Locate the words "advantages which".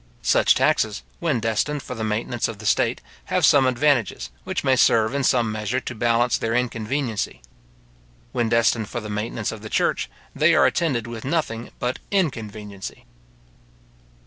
3.67-4.63